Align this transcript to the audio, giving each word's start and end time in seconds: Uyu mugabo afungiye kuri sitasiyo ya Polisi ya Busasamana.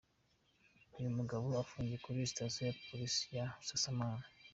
Uyu 0.97 1.09
mugabo 1.17 1.45
afungiye 1.63 1.97
kuri 2.05 2.29
sitasiyo 2.31 2.63
ya 2.67 2.77
Polisi 2.85 3.23
ya 3.37 3.45
Busasamana. 3.59 4.25